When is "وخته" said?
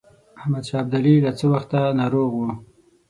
1.53-1.79